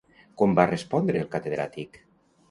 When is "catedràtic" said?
1.35-2.01